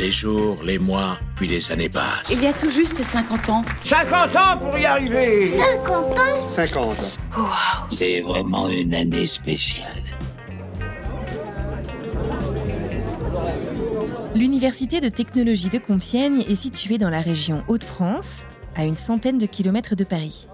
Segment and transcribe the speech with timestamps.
[0.00, 2.30] Les jours, les mois, puis les années passent.
[2.32, 3.62] Il y a tout juste 50 ans.
[3.82, 6.48] 50 ans pour y arriver 50 ans?
[6.48, 6.96] 50
[7.36, 7.44] Wow.
[7.90, 10.02] C'est vraiment une année spéciale.
[14.34, 18.46] L'Université de technologie de Compiègne est située dans la région Hauts-de-France,
[18.76, 20.48] à une centaine de kilomètres de Paris.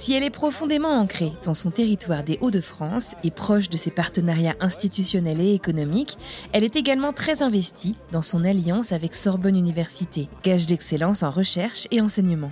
[0.00, 4.56] Si elle est profondément ancrée dans son territoire des Hauts-de-France et proche de ses partenariats
[4.58, 6.16] institutionnels et économiques,
[6.54, 11.86] elle est également très investie dans son alliance avec Sorbonne Université, gage d'excellence en recherche
[11.90, 12.50] et enseignement.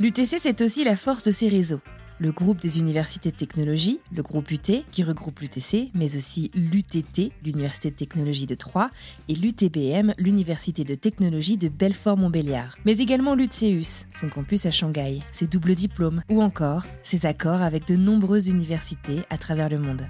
[0.00, 1.82] L'UTC, c'est aussi la force de ses réseaux
[2.18, 7.32] le groupe des universités de technologie, le groupe UT, qui regroupe l'UTC, mais aussi l'UTT,
[7.44, 8.90] l'Université de technologie de Troyes,
[9.28, 15.46] et l'UTBM, l'Université de technologie de Belfort-Montbéliard, mais également l'UTCEUS, son campus à Shanghai, ses
[15.46, 20.06] doubles diplômes, ou encore ses accords avec de nombreuses universités à travers le monde.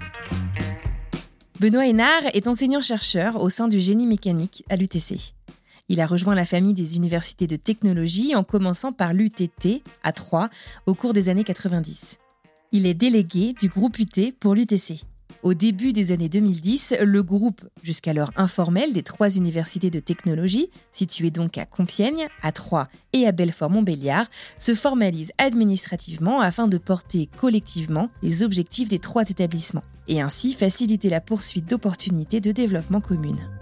[1.59, 5.33] Benoît Hénard est enseignant-chercheur au sein du génie mécanique à l'UTC.
[5.89, 10.49] Il a rejoint la famille des universités de technologie en commençant par l'UTT à Troyes
[10.85, 12.19] au cours des années 90.
[12.71, 15.01] Il est délégué du groupe UT pour l'UTC.
[15.41, 21.31] Au début des années 2010, le groupe, jusqu'alors informel des trois universités de technologie, situées
[21.31, 28.09] donc à Compiègne, à Troyes et à Belfort-Montbéliard, se formalise administrativement afin de porter collectivement
[28.21, 33.58] les objectifs des trois établissements et ainsi faciliter la poursuite d'opportunités de développement communes.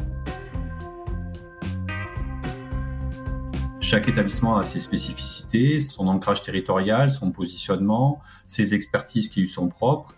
[3.90, 9.70] Chaque établissement a ses spécificités, son ancrage territorial, son positionnement, ses expertises qui lui sont
[9.70, 10.14] propres.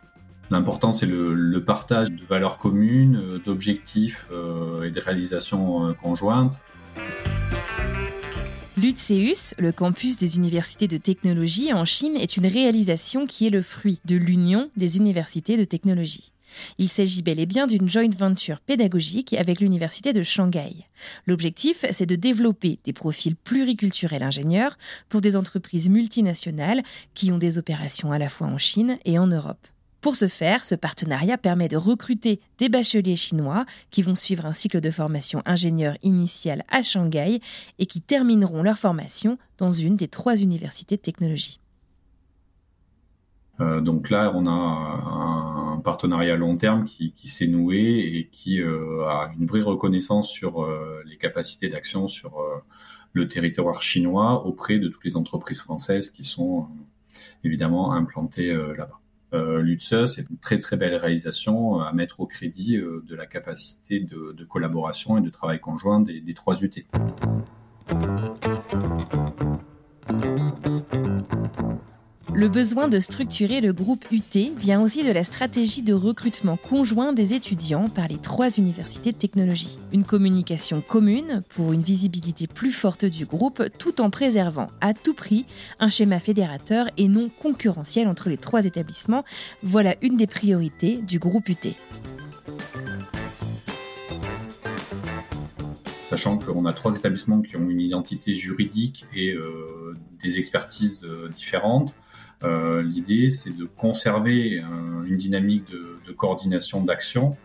[0.49, 6.59] L'important, c'est le, partage de valeurs communes, euh, d'objectifs euh, et de réalisations euh, conjointes.
[8.75, 13.61] L'UTCEUS, le campus des universités de technologie en Chine, est une réalisation qui est le
[13.61, 16.33] fruit de l'union des universités de technologie.
[16.77, 20.87] Il s'agit bel et bien d'une joint venture pédagogique avec l'Université de Shanghai.
[21.25, 24.77] L'objectif, c'est de développer des profils pluriculturels ingénieurs
[25.09, 26.83] pour des entreprises multinationales
[27.13, 29.67] qui ont des opérations à la fois en Chine et en Europe.
[30.01, 34.53] Pour ce faire, ce partenariat permet de recruter des bacheliers chinois qui vont suivre un
[34.53, 37.41] cycle de formation ingénieur initial à Shanghai
[37.79, 41.59] et qui termineront leur formation dans une des trois universités de technologie.
[43.59, 44.51] Euh, donc là, on a
[45.79, 51.01] partenariat long terme qui, s'est noué et qui euh, a une vraie reconnaissance sur euh,
[51.05, 52.41] les capacités d'action sur
[53.13, 56.67] le territoire chinois auprès de toutes les entreprises françaises qui sont
[57.43, 58.99] évidemment implantées là-bas.
[59.33, 64.43] Euh, c'est une très très belle réalisation à mettre au crédit de la capacité de,
[64.45, 66.85] collaboration et de travail conjoint des trois UT.
[72.39, 77.11] Le besoin de structurer le groupe UT vient aussi de la stratégie de recrutement conjoint
[77.11, 79.77] des étudiants par les trois universités de technologie.
[79.91, 85.13] Une communication commune pour une visibilité plus forte du groupe tout en préservant à tout
[85.13, 85.45] prix
[85.81, 89.25] un schéma fédérateur et non concurrentiel entre les trois établissements.
[89.61, 91.75] Voilà une des priorités du groupe UT.
[96.05, 101.29] sachant qu'on a trois établissements qui ont une identité juridique et euh, des expertises euh,
[101.29, 101.93] différentes.
[102.43, 107.37] Euh, l'idée, c'est de conserver euh, une dynamique de, coordination d'action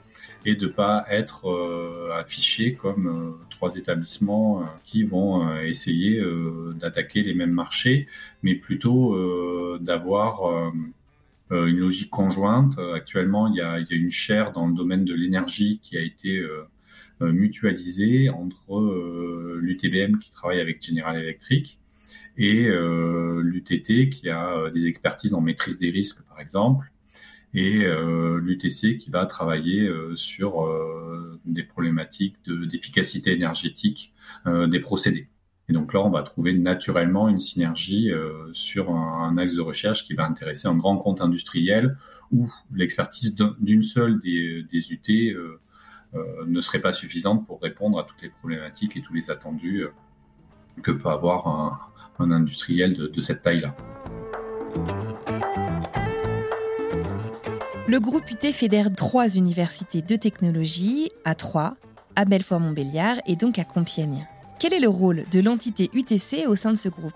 [0.46, 6.20] et de pas être euh, affiché comme trois établissements qui vont essayer
[6.76, 8.08] d'attaquer les mêmes marchés,
[8.42, 10.72] mais plutôt d'avoir
[11.50, 12.78] une logique conjointe.
[12.94, 15.96] Actuellement, il y, a, il y, a, une chaire dans le domaine de l'énergie qui
[15.98, 16.42] a été
[17.20, 21.78] mutualisée entre l'UTBM qui travaille avec General Electric
[22.36, 26.90] et euh, l'UTT qui a euh, des expertises en maîtrise des risques, par exemple,
[27.52, 30.66] et euh, l'UTC qui va travailler sur
[31.44, 34.12] des problématiques d'efficacité énergétique
[34.46, 35.28] des procédés.
[35.68, 38.10] Et donc là, on va trouver naturellement une synergie
[38.52, 41.96] sur un, axe de recherche qui va intéresser un grand compte industriel
[42.32, 45.36] où l'expertise d'une seule des, des UT
[46.46, 49.84] ne serait pas suffisante pour répondre à toutes les problématiques et tous les attendus
[50.82, 51.46] que peut avoir
[52.18, 53.74] un, industriel de, cette taille-là.
[57.86, 61.76] Le groupe UT fédère trois universités de technologie à Troyes,
[62.16, 64.26] à Belfort-Montbéliard et donc à Compiègne.
[64.58, 67.12] Quel est le rôle de l'entité UTC au sein de ce groupe?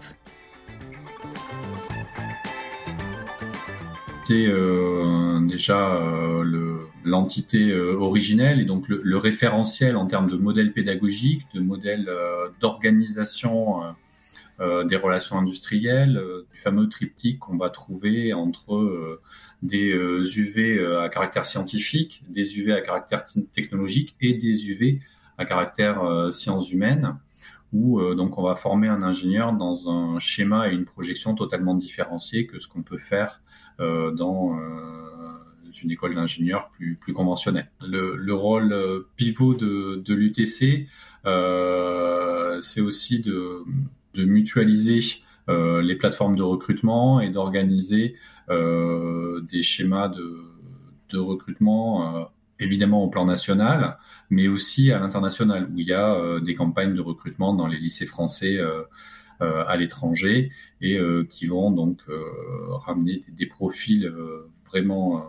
[4.31, 10.73] Euh, déjà euh, l'entité euh, originelle et donc le, le, référentiel en termes de modèle
[10.73, 12.11] pédagogique, de modèle
[12.61, 13.83] d'organisation
[14.61, 16.21] des relations industrielles,
[16.53, 19.21] du fameux triptyque qu'on va trouver entre
[19.63, 19.93] des
[20.37, 25.01] UV à caractère scientifique, des UV à caractère technologique et des UV
[25.39, 26.03] à caractère
[26.33, 27.17] sciences humaines
[27.73, 32.47] où donc on va former un ingénieur dans un schéma et une projection totalement différenciés
[32.47, 33.41] que ce qu'on peut faire
[33.79, 34.59] dans
[35.83, 37.71] une école d'ingénieur plus, conventionnelle.
[37.81, 38.75] Le, le rôle
[39.17, 40.89] pivot de, l'UTC,
[41.27, 43.65] euh, c'est aussi de,
[44.17, 45.01] mutualiser
[45.49, 48.17] euh, les plateformes de recrutement et d'organiser
[48.51, 52.25] euh, des schémas de, recrutement euh,
[52.61, 53.99] évidemment au plan national,
[54.31, 57.79] mais aussi à l'international, où il y a euh, des campagnes de recrutement dans les
[57.79, 58.83] lycées français euh,
[59.41, 60.51] à l'étranger
[60.81, 60.99] et
[61.31, 62.03] qui vont donc
[62.87, 64.13] ramener des, profils
[64.69, 65.25] vraiment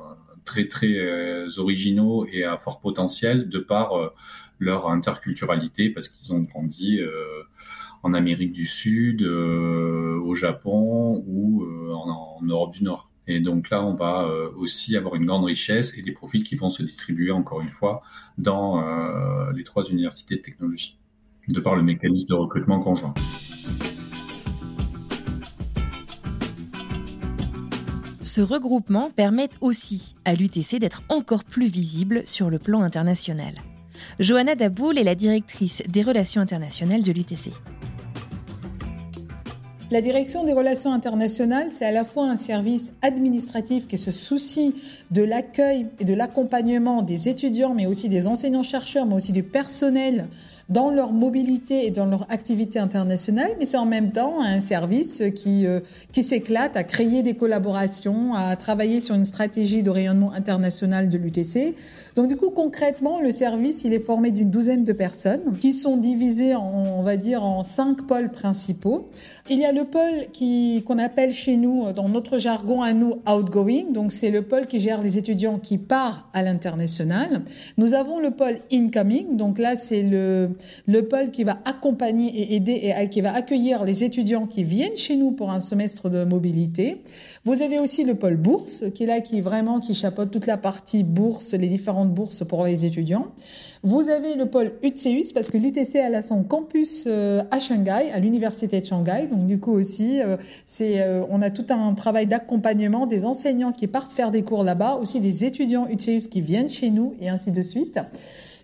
[0.49, 4.09] très très euh, originaux et à fort potentiel de par euh,
[4.57, 7.43] leur interculturalité parce qu'ils ont grandi euh,
[8.01, 13.11] en Amérique du Sud, au Japon ou en, Europe du Nord.
[13.27, 14.25] Et donc là, on va
[14.55, 18.01] aussi avoir une grande richesse et des profils qui vont se distribuer, encore une fois,
[18.37, 18.81] dans
[19.51, 20.97] les trois universités de technologie,
[21.49, 23.13] de par le mécanisme de recrutement conjoint.
[28.29, 33.55] Ce regroupement permet aussi à l'UTC d'être encore plus visible sur le plan international.
[34.19, 37.51] Johanna Daboul est la directrice des relations internationales de l'UTC.
[39.89, 44.75] La direction des relations internationales, c'est à la fois un service administratif qui se soucie
[45.09, 50.27] de l'accueil et de l'accompagnement des étudiants, mais aussi des enseignants-chercheurs, mais aussi du personnel
[50.69, 55.23] dans leur mobilité et dans leur activité internationale, mais c'est en même temps un service
[55.33, 55.79] qui, euh,
[56.11, 61.17] qui s'éclate à créer des collaborations, à travailler sur une stratégie de rayonnement international de
[61.17, 61.75] l'UTC.
[62.15, 65.97] Donc du coup, concrètement, le service, il est formé d'une douzaine de personnes qui sont
[65.97, 69.07] divisées, en, on va dire, en cinq pôles principaux.
[69.49, 73.15] Il y a le pôle qui qu'on appelle chez nous, dans notre jargon à nous,
[73.27, 73.91] outgoing.
[73.91, 77.41] Donc c'est le pôle qui gère les étudiants qui partent à l'international.
[77.77, 79.35] Nous avons le pôle incoming.
[79.35, 80.51] Donc là, c'est le
[80.87, 84.95] le pôle qui va accompagner et aider et qui va accueillir les étudiants qui viennent
[84.95, 87.01] chez nous pour un semestre de mobilité.
[87.45, 90.57] Vous avez aussi le pôle bourse qui est là, qui vraiment qui chapeaute toute la
[90.57, 93.27] partie bourse, les différentes bourses pour les étudiants.
[93.83, 98.11] Vous avez le pôle UTCUS parce que l'UTC elle a son campus euh, à Shanghai,
[98.13, 99.27] à l'université de Shanghai.
[99.31, 100.35] Donc du coup aussi, euh,
[100.65, 104.63] c'est euh, on a tout un travail d'accompagnement des enseignants qui partent faire des cours
[104.63, 107.99] là-bas, aussi des étudiants UTCUS qui viennent chez nous et ainsi de suite.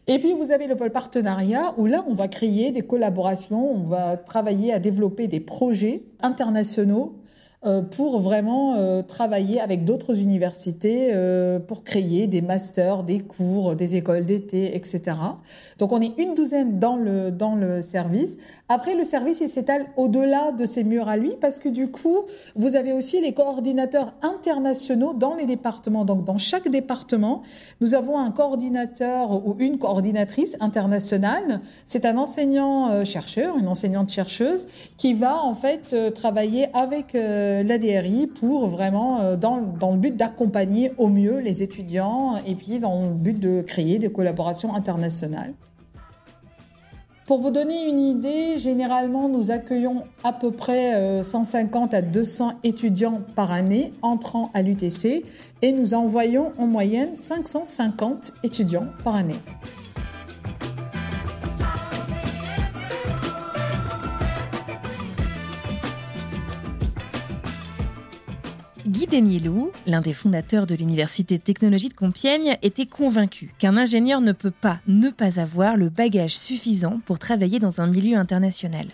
[0.07, 3.83] Et puis, vous avez le pôle partenariat où là, on va créer des collaborations, on
[3.83, 7.15] va travailler à développer des projets internationaux
[7.91, 13.95] pour vraiment euh, travailler avec d'autres universités euh, pour créer des masters, des cours, des
[13.95, 15.17] écoles d'été, etc.
[15.79, 18.37] Donc on est une douzaine dans le, dans le service.
[18.69, 22.19] Après, le service, il s'étale au-delà de ces murs à lui parce que du coup,
[22.55, 26.05] vous avez aussi les coordinateurs internationaux dans les départements.
[26.05, 27.41] Donc dans chaque département,
[27.81, 31.61] nous avons un coordinateur ou une coordinatrice internationale.
[31.85, 34.67] C'est un enseignant-chercheur, une enseignante-chercheuse
[34.97, 37.15] qui va en fait travailler avec
[37.55, 42.55] euh, l'ADRI pour vraiment, euh, dans, dans le but d'accompagner au mieux les étudiants et
[42.55, 45.53] puis dans le but de créer des collaborations internationales.
[47.25, 52.53] Pour vous donner une idée, généralement, nous accueillons à peu près 150 euh, à 200
[52.63, 55.25] étudiants par année entrant à l'UTC
[55.63, 59.39] et nous envoyons en moyenne 550 étudiants par année.
[69.15, 74.33] Denielou, l'un des fondateurs de l'Université de technologie de Compiègne, était convaincu qu'un ingénieur ne
[74.33, 78.87] peut pas ne pas avoir le bagage suffisant pour travailler dans un milieu international.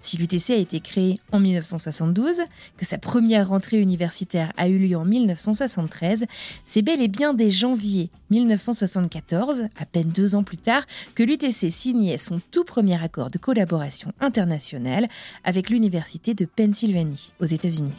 [0.00, 2.36] Si l'UTC a été créé en 1972,
[2.78, 6.24] que sa première rentrée universitaire a eu lieu en 1973,
[6.64, 11.70] c'est bel et bien dès janvier 1974, à peine deux ans plus tard, que l'UTC
[11.70, 15.06] signait son tout premier accord de collaboration internationale
[15.44, 17.92] avec l'Université de Pennsylvanie, aux États-Unis.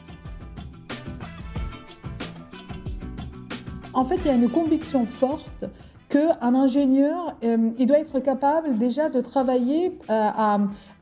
[3.94, 5.66] En fait, il y a une conviction forte
[6.10, 10.30] qu'un ingénieur, euh, il doit être capable déjà de travailler euh,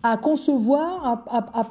[0.03, 1.23] à, concevoir,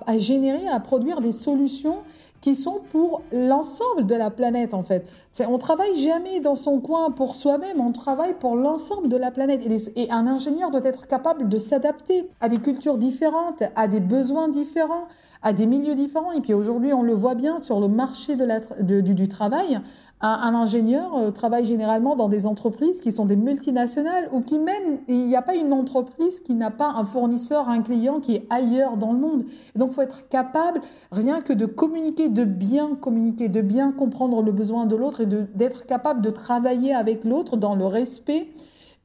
[0.07, 1.99] à, générer, à produire des solutions
[2.41, 5.09] qui sont pour l'ensemble de la planète en fait.
[5.49, 9.63] On travaille jamais dans son coin pour soi-même, on travaille pour l'ensemble de la planète.
[9.97, 14.49] Et, un ingénieur doit être capable de s'adapter à des cultures différentes, à des besoins
[14.49, 15.07] différents,
[15.43, 16.33] à des milieux différents.
[16.33, 19.81] Et puis aujourd'hui, on le voit bien sur le marché du travail.
[20.21, 24.99] Un, ingénieur euh, travaille généralement dans des entreprises qui sont des multinationales ou qui même,
[25.07, 28.47] il n'y a pas une entreprise qui n'a pas un fournisseur, un client qui est
[28.51, 29.45] ailleurs dans le monde.
[29.77, 30.81] donc, il faut être capable,
[31.13, 35.27] rien que de communiquer, de bien communiquer, de bien comprendre le besoin de l'autre et
[35.27, 38.49] d'être capable de travailler avec l'autre dans le respect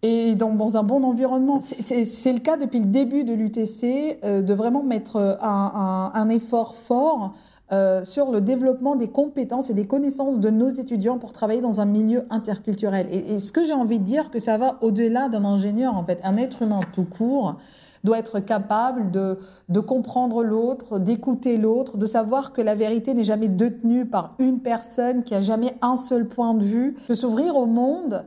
[0.02, 1.60] et dans, dans un bon environnement.
[1.62, 6.76] C'est le cas depuis le début de l'UTC, euh, de vraiment mettre un, un effort
[6.76, 7.34] fort
[7.74, 11.82] euh, sur le développement des compétences et des connaissances de nos étudiants pour travailler dans
[11.82, 13.08] un milieu interculturel.
[13.10, 16.20] Et, ce que j'ai envie de dire, que ça va au-delà d'un ingénieur, en fait,
[16.24, 17.56] un être humain tout court
[18.04, 19.40] doit être capable de,
[19.70, 24.60] de comprendre l'autre, d'écouter l'autre, de savoir que la vérité n'est jamais détenue par une
[24.60, 28.24] personne qui a jamais un seul point de vue, de s'ouvrir au monde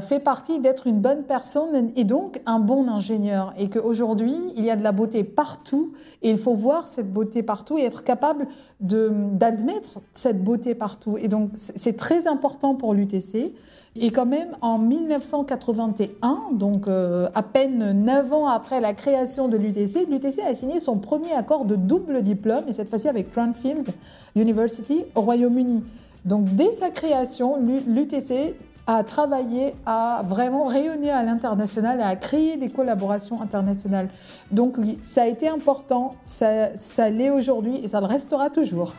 [0.00, 3.52] fait partie d'être une bonne personne et donc un bon ingénieur.
[3.58, 7.42] Et qu'aujourd'hui, il y a de la beauté partout et il faut voir cette beauté
[7.42, 8.46] partout et être capable
[8.80, 11.18] d'admettre cette beauté partout.
[11.18, 13.52] Et donc, c'est très important pour l'UTC.
[13.96, 19.56] Et quand même, en 1981, donc euh, à peine neuf ans après la création de
[19.56, 23.88] l'UTC, l'UTC a signé son premier accord de double diplôme, et cette fois-ci avec Cranfield
[24.34, 25.84] University au Royaume-Uni.
[26.24, 32.68] Donc dès sa création, l'UTC à travailler, à vraiment rayonner à l'international, à créer des
[32.68, 34.08] collaborations internationales.
[34.50, 38.94] Donc oui, ça a été important, ça, ça l'est aujourd'hui et ça le restera toujours.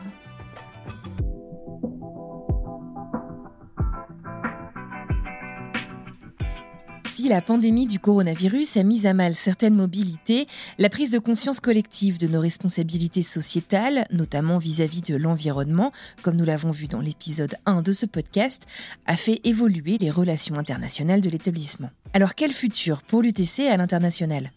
[7.16, 10.46] Si la pandémie du coronavirus a mis à mal certaines mobilités,
[10.76, 15.92] la prise de conscience collective de nos responsabilités sociétales, notamment vis-à-vis de l'environnement,
[16.22, 18.66] comme nous l'avons vu dans l'épisode 1 de ce podcast,
[19.06, 21.88] a fait évoluer les relations internationales de l'établissement.
[22.12, 24.52] Alors quel futur pour l'UTC à l'international?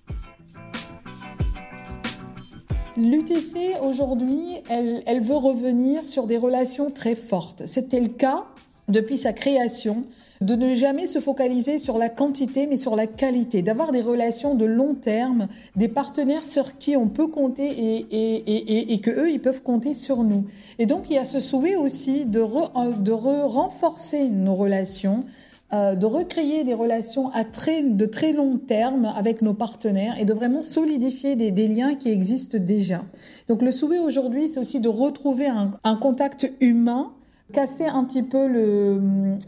[2.97, 7.65] L'UTC, aujourd'hui, elle, elle veut revenir sur des relations très fortes.
[7.65, 8.43] C'était le cas
[8.89, 10.03] depuis sa création
[10.41, 14.55] de ne jamais se focaliser sur la quantité, mais sur la qualité, d'avoir des relations
[14.55, 19.41] de long terme, des partenaires sur qui on peut compter et, et, que eux, ils
[19.41, 20.45] peuvent compter sur nous.
[20.77, 25.25] Et donc, il y a ce souhait aussi de, de renforcer nos relations,
[25.73, 30.25] euh, de recréer des relations à très, de très long terme avec nos partenaires et
[30.25, 33.03] de vraiment solidifier des, liens qui existent déjà.
[33.49, 37.11] Donc le souhait aujourd'hui, c'est aussi de retrouver un contact humain
[37.51, 38.99] casser un petit peu le,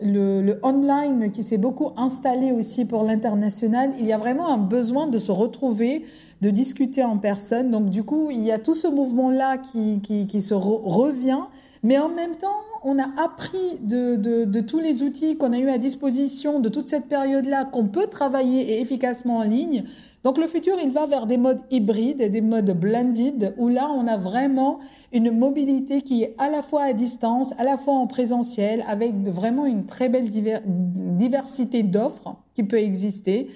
[0.02, 3.92] le, online qui s'est beaucoup installé aussi pour l'international.
[4.00, 6.04] Il y a vraiment un besoin de se retrouver,
[6.42, 7.70] de discuter en personne.
[7.70, 11.42] Donc du coup, il y a tout ce mouvement-là qui, qui, se re revient,
[11.84, 15.60] mais en même temps, on a appris de, de, de tous les outils qu'on a
[15.60, 19.84] eu à disposition de toute cette période-là qu'on peut travailler efficacement en ligne.
[20.24, 24.06] Donc le futur, il va vers des modes hybrides, des modes blended, où là, on
[24.06, 24.80] a vraiment
[25.12, 29.16] une mobilité qui est à la fois à distance, à la fois en présentiel, avec
[29.28, 33.50] vraiment une très belle diversité d'offres qui peut exister.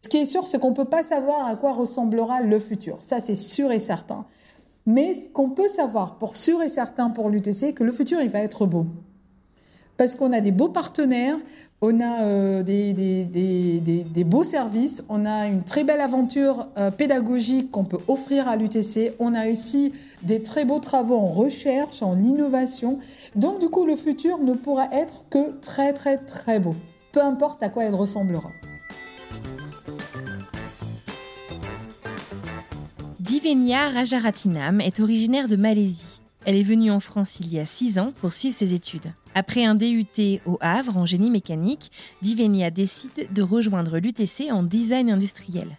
[0.00, 2.98] Ce qui est sûr, c'est qu'on ne peut pas savoir à quoi ressemblera le futur.
[3.00, 4.24] Ça, c'est sûr et certain.
[4.86, 8.28] Mais ce qu'on peut savoir pour sûr et certain pour l'UTC, que le futur, il
[8.28, 8.86] va être beau
[10.02, 11.36] parce qu'on a des beaux partenaires,
[11.80, 16.90] on a euh, des, des, des, beaux services, on a une très belle aventure euh,
[16.90, 19.92] pédagogique qu'on peut offrir à l'UTC, on a aussi
[20.24, 22.98] des très beaux travaux en recherche, en innovation.
[23.36, 26.74] Donc du coup, le futur ne pourra être que très très très beau,
[27.12, 28.50] peu importe à quoi il ressemblera.
[33.20, 36.21] Divenia Rajaratinam est originaire de Malaisie.
[36.44, 39.12] Elle est venue en France il y a six ans pour suivre ses études.
[39.34, 45.10] Après un DUT au Havre en génie mécanique, Divenia décide de rejoindre l'UTC en design
[45.10, 45.78] industriel.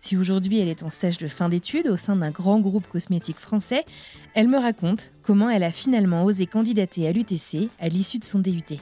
[0.00, 3.38] Si aujourd'hui elle est en stage de fin d'études au sein d'un grand groupe cosmétique
[3.38, 3.84] français,
[4.34, 8.40] elle me raconte comment elle a finalement osé candidater à l'UTC à l'issue de son
[8.40, 8.78] DUT.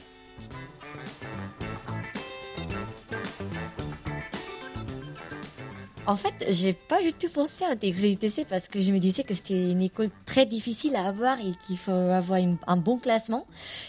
[6.11, 9.23] En fait, j'ai pas du tout pensé à intégrer l'UTC parce que je me disais
[9.23, 12.37] que c'était une école très difficile à avoir et qu'il faut avoir
[12.67, 13.47] un bon classement.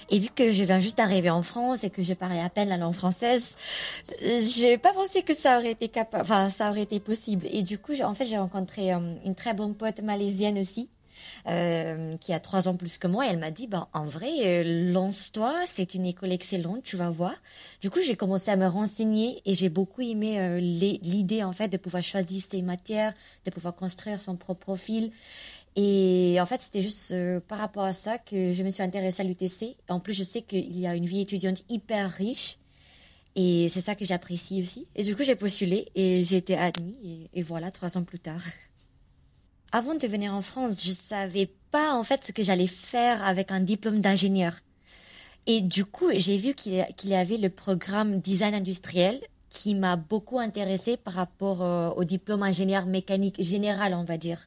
[0.08, 2.68] Et vu que je viens juste d'arriver en France et que je parlais à peine
[2.68, 3.56] la langue française,
[4.20, 7.44] j'ai pas pensé que ça aurait été capable, enfin, ça aurait été possible.
[7.50, 10.90] Et du coup, en fait, j'ai rencontré euh, une très bonne pote malaisienne aussi
[11.46, 14.30] euh, qui a trois ans plus que moi, et elle m'a dit, bah, en vrai,
[14.44, 17.34] euh, lance-toi, c'est une école excellente, tu vas voir.
[17.80, 21.68] Du coup, j'ai commencé à me renseigner et j'ai beaucoup aimé euh, l'idée, en fait,
[21.68, 23.14] de pouvoir choisir ses matières,
[23.44, 25.10] de pouvoir construire son propre profil.
[25.74, 27.14] Et en fait, c'était juste
[27.48, 29.76] par rapport à ça que je me suis intéressée à l'UTC.
[29.88, 32.58] En plus, je sais qu'il y a une vie étudiante hyper riche.
[33.34, 34.86] Et c'est ça que j'apprécie aussi.
[34.94, 36.94] Et du coup, j'ai postulé et j'ai été admise.
[37.02, 38.40] Et, et voilà, trois ans plus tard.
[39.72, 43.50] avant de venir en France, je savais pas en fait ce que j'allais faire avec
[43.50, 44.52] un diplôme d'ingénieur.
[45.46, 50.38] Et du coup, j'ai vu qu'il y avait le programme design industriel qui m'a beaucoup
[50.38, 54.38] intéressé par rapport euh, au diplôme ingénieur mécanique général, on va dire.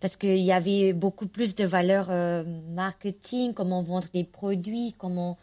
[0.00, 2.42] Parce qu'il y avait beaucoup plus de valeurs euh,
[2.74, 5.36] marketing, comment vendre des produits, comment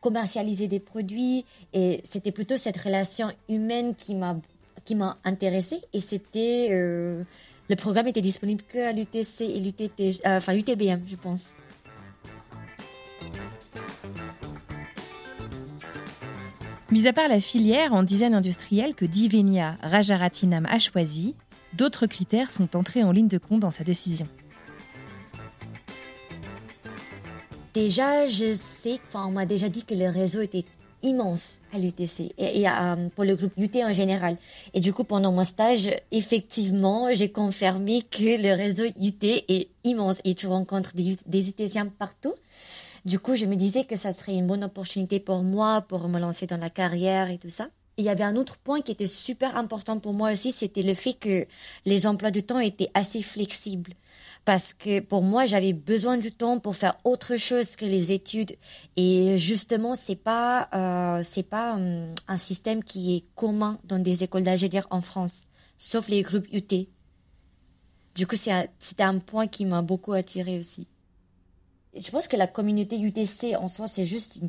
[0.00, 1.44] commercialiser des produits.
[1.72, 4.36] Et c'était plutôt cette relation humaine qui m'a
[4.84, 5.80] qui m'a intéressée.
[5.92, 7.24] Et c'était euh,
[7.72, 11.54] le programme était disponible que à l'UTC et l'UTT, euh, enfin UTBM, je pense.
[16.90, 21.34] Mis à part la filière en design industriel que Divenia Rajaratinam a choisi,
[21.72, 24.26] d'autres critères sont entrés en ligne de compte dans sa décision.
[27.72, 30.66] Déjà, je sais, enfin, on m'a déjà dit que le réseau était
[31.02, 34.36] immense à l'UTC et, euh, pour le groupe UT en général.
[34.74, 40.20] Et du coup, pendant mon stage, effectivement, j'ai confirmé que le réseau UT est immense
[40.24, 41.44] et tu rencontres des, des
[41.98, 42.34] partout.
[43.04, 46.20] Du coup, je me disais que ça serait une bonne opportunité pour moi pour me
[46.20, 47.66] lancer dans la carrière et tout ça.
[47.96, 50.94] il y avait un autre point qui était super important pour moi aussi, c'était le
[50.94, 51.46] fait que
[51.84, 53.92] les emplois du temps étaient assez flexibles.
[54.44, 58.56] Parce que pour moi, j'avais besoin du temps pour faire autre chose que les études.
[58.96, 64.24] Et justement, c'est pas, euh, c'est pas hum, un système qui est commun dans des
[64.24, 65.46] écoles d'ingénieurs en France,
[65.78, 66.88] sauf les groupes UT.
[68.14, 70.86] Du coup, c'était un point qui m'a beaucoup attiré aussi
[71.94, 74.48] je pense que la communauté UTC en soi, c'est juste une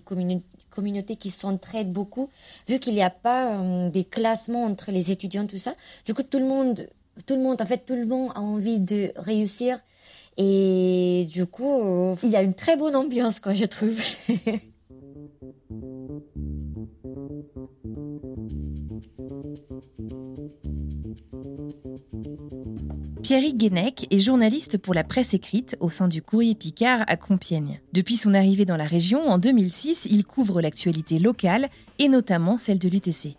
[0.69, 2.29] communauté qui s'entraide beaucoup,
[2.67, 5.75] vu qu'il n'y a pas euh, des classements entre les étudiants, tout ça.
[6.05, 6.87] Du coup, tout le monde,
[7.25, 9.79] tout le monde, en fait, tout le monde a envie de réussir.
[10.37, 13.99] Et du coup, il y a une très bonne ambiance, quoi, je trouve.
[23.23, 27.79] Pierrick Guénec est journaliste pour la presse écrite au sein du Courrier Picard à Compiègne.
[27.93, 32.79] Depuis son arrivée dans la région en 2006, il couvre l'actualité locale et notamment celle
[32.79, 33.37] de l'UTC.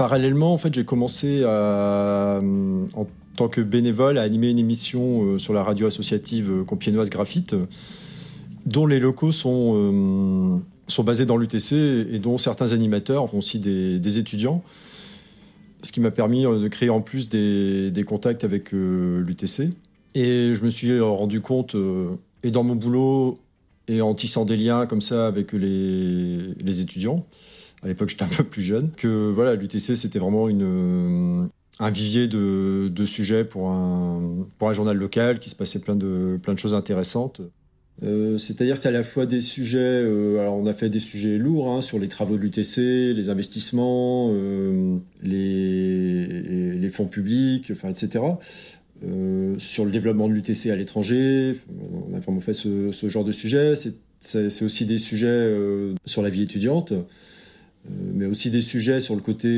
[0.00, 5.54] Parallèlement, en fait, j'ai commencé en tant que bénévole à animer une émission euh, sur
[5.54, 7.54] la radio associative euh, compiègnoise Graphite,
[8.66, 10.58] dont les locaux sont, euh,
[10.88, 11.72] sont basés dans l'UTC
[12.12, 14.62] et dont certains animateurs ont aussi des étudiants
[15.82, 19.70] ce qui m'a permis euh, de créer en plus des, contacts avec euh, l'UTC.
[20.14, 22.08] Et je me suis rendu compte, euh,
[22.42, 23.38] et dans mon boulot,
[23.88, 27.24] et en tissant des liens comme ça avec les, étudiants,
[27.82, 31.48] à l'époque j'étais un peu plus jeune, que voilà, l'UTC c'était vraiment une,
[31.80, 36.38] un vivier de, sujets pour un, pour un journal local qui se passait plein de,
[36.42, 37.40] plein de choses intéressantes.
[38.02, 41.36] Euh, c'est-à-dire c'est à la fois des sujets, euh, alors on a fait des sujets
[41.36, 46.26] lourds hein, sur les travaux de l'UTC, les investissements, euh, les,
[46.78, 48.24] les, fonds publics, enfin, etc.
[49.58, 51.56] sur le développement de l'UTC à l'étranger,
[51.92, 53.74] on a vraiment fait ce, ce genre de sujets.
[54.18, 55.54] C'est aussi des sujets
[56.04, 56.92] sur la vie étudiante,
[57.88, 59.48] mais aussi des sujets sur le côté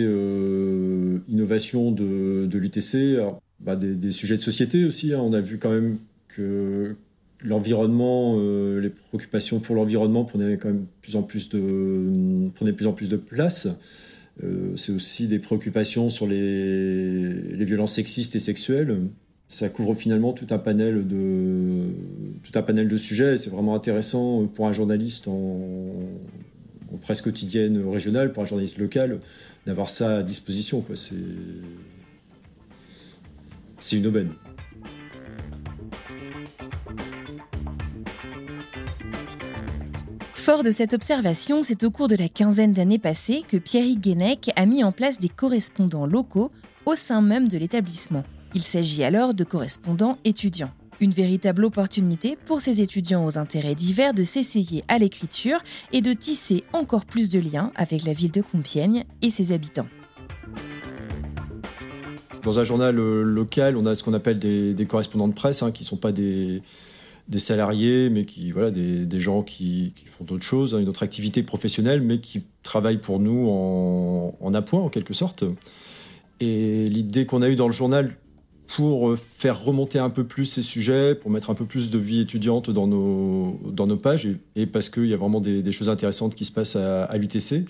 [1.28, 3.18] innovation de, l'UTC,
[3.60, 5.12] bah, des, sujets de société aussi.
[5.12, 5.20] Hein.
[5.22, 6.96] On a vu quand même que
[7.44, 12.86] l'environnement, euh, les préoccupations pour l'environnement prenaient quand même plus en plus de, prenaient plus
[12.86, 13.68] en plus de place.
[14.42, 18.98] Euh, c'est aussi des préoccupations sur les, les, violences sexistes et sexuelles.
[19.48, 21.84] Ça couvre finalement tout un panel de,
[22.42, 23.36] tout un panel de sujets.
[23.36, 25.60] C'est vraiment intéressant pour un journaliste en,
[26.98, 29.20] presse quotidienne régionale, pour un journaliste local,
[29.66, 30.84] d'avoir ça à disposition.
[30.94, 31.16] C'est,
[33.96, 34.32] une aubaine.
[40.34, 44.50] Fort de cette observation, c'est au cours de la quinzaine d'années passées que Pierre Guénec
[44.56, 46.50] a mis en place des correspondants locaux
[46.84, 48.24] au sein même de l'établissement.
[48.54, 50.72] Il s'agit alors de correspondants étudiants.
[51.00, 55.58] Une véritable opportunité pour ces étudiants aux intérêts divers de s'essayer à l'écriture
[55.92, 59.88] et de tisser encore plus de liens avec la ville de Compiègne et ses habitants.
[62.42, 65.70] Dans un journal euh, local, on a ce qu'on appelle des, correspondants de presse, hein,
[65.70, 66.62] qui ne sont pas des,
[67.36, 71.42] salariés, mais qui voilà des, gens qui, qui font d'autres choses, hein, une autre activité
[71.42, 75.44] professionnelle, mais qui travaillent pour nous en, en appoint en quelque sorte.
[76.40, 78.16] Et l'idée qu'on a eue dans le journal
[78.76, 82.20] pour faire remonter un peu plus ces sujets, pour mettre un peu plus de vie
[82.20, 86.34] étudiante dans nos, dans nos pages, et, parce qu'il y a vraiment des, choses intéressantes
[86.34, 87.66] qui se passent à, l'UTC,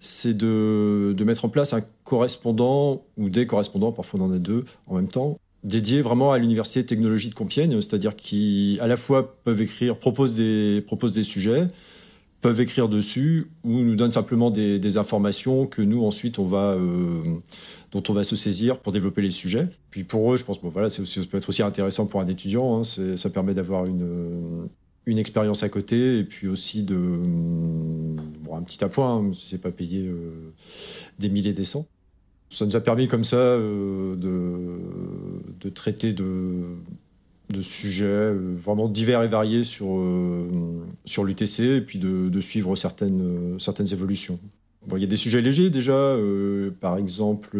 [0.00, 4.38] c'est de, de mettre en place un correspondant ou des correspondants, parfois on en a
[4.38, 8.86] deux en même temps, dédié vraiment à l'université de technologie de Compiègne, c'est-à-dire qui à
[8.86, 11.66] la fois peuvent écrire, proposent des, proposent des sujets,
[12.40, 17.22] peuvent écrire dessus ou nous donnent simplement des, informations que nous ensuite on va euh,
[17.92, 19.68] dont on va se saisir pour développer les sujets.
[19.90, 22.26] Puis pour eux, je pense bon voilà, c'est ça peut être aussi intéressant pour un
[22.28, 22.80] étudiant.
[22.80, 24.68] Hein, ça permet d'avoir une
[25.08, 29.62] une expérience à côté et puis aussi de bon, un petit appoint, hein, si c'est
[29.62, 30.52] pas payé euh,
[31.18, 31.86] des milliers des cents.
[32.50, 34.80] Ça nous a permis comme ça euh, de,
[35.60, 36.76] de, traiter de,
[37.50, 40.04] de sujets vraiment divers et variés sur,
[41.04, 44.38] sur l'UTC et puis de, suivre certaines, certaines évolutions.
[44.94, 46.14] il y a des sujets légers déjà,
[46.80, 47.58] par exemple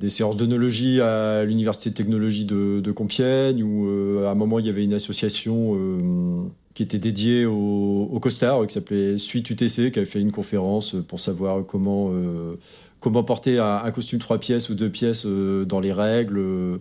[0.00, 4.70] des séances d'onologie à l'université de technologie de, Compiègne où à un moment il y
[4.70, 10.04] avait une association qui était dédié au, au costard, qui s'appelait Suite UTC, qui avait
[10.04, 12.56] fait une conférence pour savoir comment, euh,
[13.00, 16.80] comment porter un, un, costume trois pièces ou deux pièces euh, dans les règles.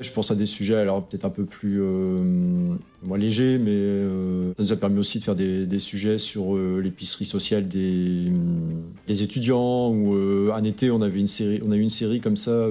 [0.00, 2.74] Je pense à des sujets alors peut-être un peu plus euh,
[3.18, 7.26] légers, mais euh, ça nous a permis aussi de faire des, sujets sur euh, l'épicerie
[7.26, 8.28] sociale des,
[9.06, 9.90] des étudiants.
[9.90, 12.66] Ou un été, on avait une série, on a eu une série comme ça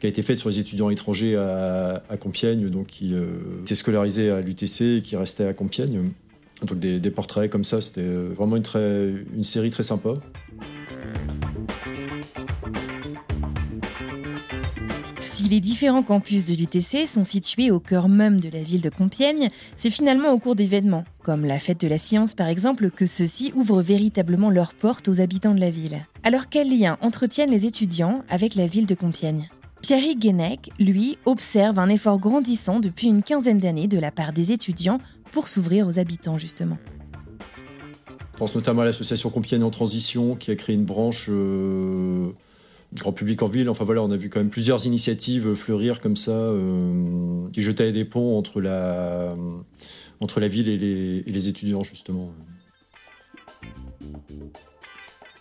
[0.00, 3.14] qui a été faite sur les étudiants étrangers à, à Compiègne, donc qui
[3.62, 6.12] étaient scolarisés à l'UTC et qui restaient à Compiègne.
[6.66, 10.14] Donc des, des portraits comme ça, c'était vraiment une série très sympa.
[15.54, 19.50] Les différents campus de l'UTC sont situés au cœur même de la ville de Compiègne,
[19.76, 23.52] c'est finalement au cours d'événements, comme la fête de la science par exemple, que ceux-ci
[23.54, 26.04] ouvrent véritablement leurs portes aux habitants de la ville.
[26.24, 29.48] Alors quel lien entretiennent les étudiants avec la ville de Compiègne?
[29.80, 34.50] Pierre Guénec, lui, observe un effort grandissant depuis une quinzaine d'années de la part des
[34.50, 34.98] étudiants
[35.30, 36.78] pour s'ouvrir aux habitants justement.
[38.32, 42.32] Je pense notamment à l'association Compiègne en transition qui a créé une branche euh,
[42.94, 43.68] grand public en ville.
[43.68, 47.92] Enfin voilà, on a vu quand même plusieurs initiatives fleurir comme ça, euh, qui jetaient
[47.92, 49.34] des ponts entre la,
[50.20, 50.76] entre la ville et
[51.26, 52.30] les, étudiants justement.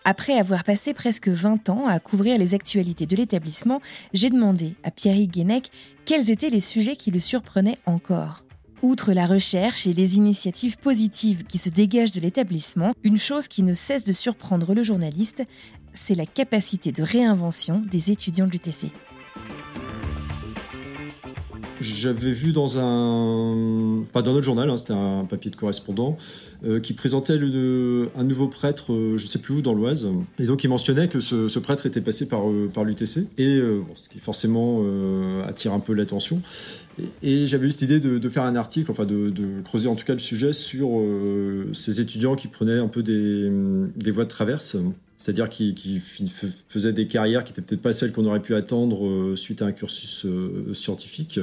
[0.06, 3.82] Après avoir passé presque 20 ans à couvrir les actualités de l'établissement,
[4.14, 5.72] j'ai demandé à Pierre Guénec
[6.06, 8.43] quels étaient les sujets qui le surprenaient encore.
[8.84, 13.64] Outre la recherche et les initiatives positives qui se dégagent de l'établissement, une chose qui
[13.64, 15.46] ne cesse de surprendre le journaliste,
[15.94, 18.92] c'est la capacité de réinvention des étudiants de l'UTC.
[21.84, 26.18] J'avais vu dans un, pas dans notre journal, hein, c'était un papier de correspondant,
[26.66, 30.08] euh, qui présentait un nouveau prêtre, euh, je ne sais plus où, dans l'Oise.
[30.40, 33.62] Et donc il mentionnait que ce, prêtre était passé par, euh, par l'UTC, et
[33.96, 34.84] ce qui forcément
[35.46, 36.42] attire un peu l'attention.
[37.22, 39.34] Et, j'avais eu cette idée de, faire un article, enfin de,
[39.66, 40.90] creuser en tout cas le sujet sur
[41.74, 44.78] ces étudiants qui prenaient un peu des voies de traverse
[45.24, 46.02] c'est-à-dire qui,
[46.68, 49.66] faisait des carrières qui n'étaient peut-être pas celles qu'on aurait pu attendre euh, suite à
[49.66, 51.40] un cursus euh, scientifique.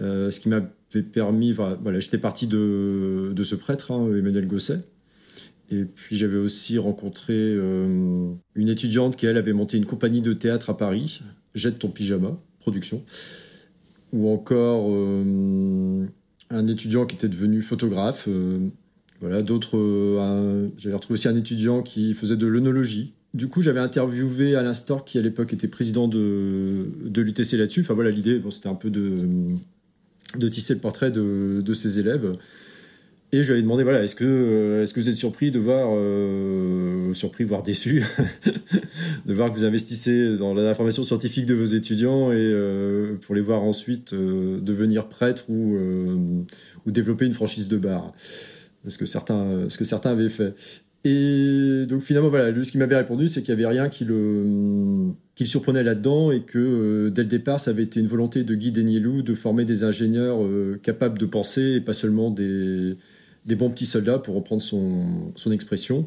[0.00, 4.78] Euh, ce qui m'avait permis, voilà, j'étais parti de, de, ce prêtre, hein, Emmanuel Gosset.
[5.72, 10.70] Et puis j'avais aussi rencontré une étudiante qui, elle, avait monté une compagnie de théâtre
[10.70, 11.20] à Paris,
[11.56, 13.02] Jette ton pyjama, production.
[14.12, 14.88] Ou encore
[16.50, 18.28] un étudiant qui était devenu photographe,
[19.24, 19.78] voilà, d'autres.
[19.78, 23.14] Euh, j'avais retrouvé aussi un étudiant qui faisait de l'œnologie.
[23.32, 27.80] Du coup, j'avais interviewé Alain Stork, qui à l'époque était président de, de l'UTC là-dessus.
[27.80, 29.26] Enfin voilà, l'idée, bon, c'était un peu de,
[30.36, 32.36] de tisser le portrait de, de ses élèves.
[33.32, 35.58] Et je lui avais demandé, voilà, est-ce que, euh, est-ce que vous êtes surpris de
[35.58, 38.04] voir, euh, surpris, voire déçu,
[39.26, 42.54] de voir que vous investissez dans la formation scientifique de vos étudiants et
[43.22, 45.78] pour les voir ensuite devenir prêtres ou,
[46.86, 48.12] ou développer une franchise de bar?
[48.86, 50.54] Ce que certains, ce que certains avaient fait.
[51.04, 55.12] Et donc finalement, voilà, ce qu'il m'avait répondu, c'est qu'il n'y avait rien qui le,
[55.34, 58.42] qui le surprenait là-dedans et que euh, dès le départ, ça avait été une volonté
[58.42, 62.96] de Guy Denielou de former des ingénieurs euh, capables de penser et pas seulement des,
[63.44, 66.06] des bons petits soldats, pour reprendre son, son expression.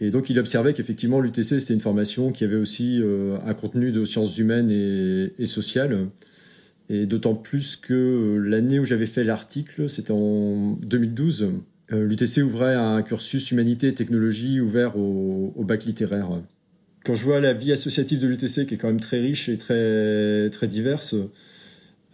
[0.00, 3.92] Et donc il observait qu'effectivement, l'UTC, c'était une formation qui avait aussi euh, un contenu
[3.92, 6.08] de sciences humaines et, sociales.
[6.88, 11.46] Et d'autant plus que l'année où j'avais fait l'article, c'était en 2012 euh,
[11.90, 16.28] L'UTC ouvrait un cursus humanité et technologie ouvert au, bac littéraire.
[17.04, 19.58] Quand je vois la vie associative de l'UTC, qui est quand même très riche et
[19.58, 21.16] très, très diverse,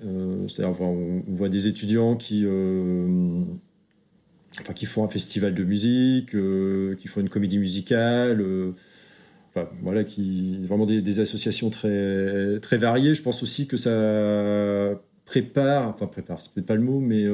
[0.04, 3.42] euh, c'est-à-dire on, voit des étudiants qui, euh,
[4.74, 6.34] qui font un festival de musique,
[6.98, 8.42] qui font une comédie musicale,
[9.82, 13.14] voilà, qui vraiment des, des, associations très, très variées.
[13.14, 17.24] Je pense aussi que ça prépare, enfin prépare, c'est peut-être pas le mot, mais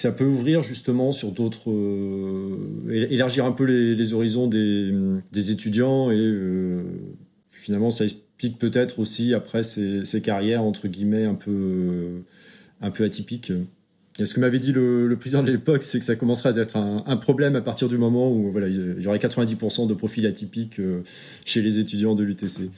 [0.00, 6.16] ça peut ouvrir justement sur d'autres, euh, élargir un peu les, horizons des, étudiants et
[6.16, 6.82] euh,
[7.50, 12.22] finalement ça explique peut-être aussi après ces, carrières entre guillemets un peu,
[12.80, 13.52] un peu atypiques.
[14.18, 16.76] Et ce que m'avait dit le, président de l'époque, c'est que ça commencerait à être
[16.76, 20.26] un, un, problème à partir du moment où voilà, il y aurait 90% de profils
[20.26, 21.02] atypiques euh,
[21.44, 22.70] chez les étudiants de l'UTC.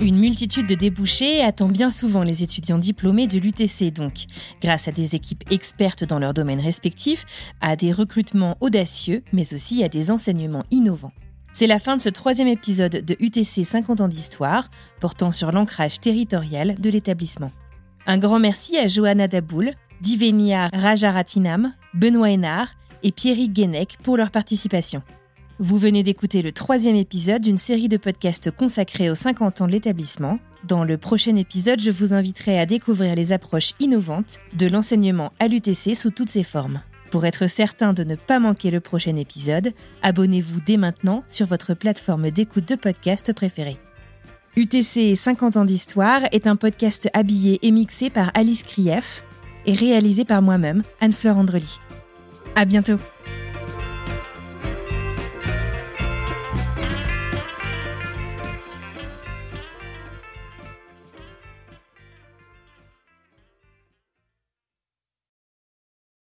[0.00, 4.26] Une multitude de débouchés attend bien souvent les étudiants diplômés de l'UTC donc,
[4.62, 7.24] grâce à des équipes expertes dans leurs domaines respectifs,
[7.60, 11.12] à des recrutements audacieux, mais aussi à des enseignements innovants.
[11.52, 15.98] C'est la fin de ce troisième épisode de UTC 50 ans d'histoire, portant sur l'ancrage
[15.98, 17.50] territorial de l'établissement.
[18.06, 22.68] Un grand merci à Johanna Daboul, Divenia Rajaratinam, Benoît Hénard
[23.02, 25.02] et Pierrick Guenec pour leur participation.
[25.60, 29.72] Vous venez d'écouter le troisième épisode d'une série de podcasts consacrés aux 50 ans de
[29.72, 30.38] l'établissement.
[30.62, 35.48] Dans le prochain épisode, je vous inviterai à découvrir les approches innovantes de l'enseignement à
[35.48, 36.80] l'UTC sous toutes ses formes.
[37.10, 41.74] Pour être certain de ne pas manquer le prochain épisode, abonnez-vous dès maintenant sur votre
[41.74, 43.78] plateforme d'écoute de podcast préférée.
[44.54, 49.24] UTC 50 ans d'histoire est un podcast habillé et mixé par Alice Krief
[49.66, 51.80] et réalisé par moi-même, Anne-Fleur Andrely.
[52.54, 52.98] À bientôt!